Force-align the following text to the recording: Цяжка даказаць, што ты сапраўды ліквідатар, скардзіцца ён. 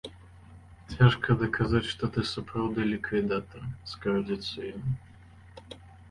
Цяжка 0.91 1.33
даказаць, 1.41 1.89
што 1.91 2.07
ты 2.15 2.23
сапраўды 2.29 2.81
ліквідатар, 2.91 3.67
скардзіцца 3.91 4.57
ён. 4.79 5.77